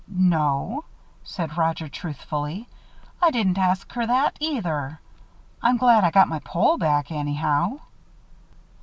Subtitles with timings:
[0.07, 0.85] "No,"
[1.23, 2.67] said Roger, truthfully.
[3.21, 4.99] "I didn't ask her that, either.
[5.61, 7.77] I'm glad I got my pole back, anyhow."